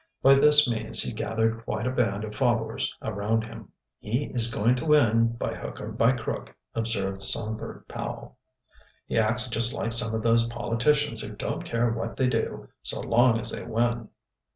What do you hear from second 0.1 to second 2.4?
By this means he gathered quite a band of